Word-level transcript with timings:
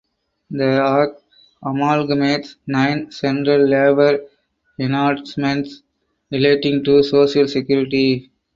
The 0.49 0.81
act 1.03 1.21
amalgamates 1.63 2.55
nine 2.65 3.11
central 3.11 3.67
labour 3.67 4.21
enactments 4.79 5.83
relating 6.31 6.83
to 6.85 7.03
social 7.03 7.47
security. 7.47 8.31